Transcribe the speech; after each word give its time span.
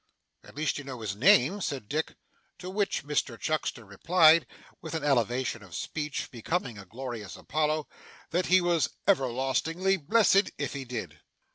'At 0.43 0.55
least 0.55 0.79
you 0.79 0.83
know 0.83 1.01
his 1.01 1.15
name?' 1.15 1.61
said 1.61 1.87
Dick. 1.87 2.15
To 2.57 2.71
which 2.71 3.03
Mr 3.05 3.39
Chuckster 3.39 3.85
replied, 3.85 4.47
with 4.81 4.95
an 4.95 5.03
elevation 5.03 5.61
of 5.61 5.75
speech 5.75 6.31
becoming 6.31 6.79
a 6.79 6.85
Glorious 6.85 7.35
Apollo, 7.35 7.87
that 8.31 8.47
he 8.47 8.61
was 8.61 8.89
'everlastingly 9.07 9.97
blessed' 9.97 10.49
if 10.57 10.73
he 10.73 10.85
did. 10.85 11.19